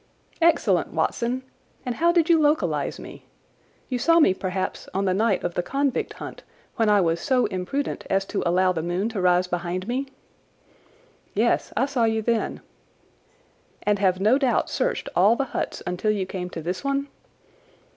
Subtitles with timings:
[0.41, 1.43] "Excellent, Watson!
[1.85, 3.27] And how did you localise me?
[3.87, 6.41] You saw me, perhaps, on the night of the convict hunt,
[6.77, 10.07] when I was so imprudent as to allow the moon to rise behind me?"
[11.35, 12.61] "Yes, I saw you then."
[13.83, 17.07] "And have no doubt searched all the huts until you came to this one?"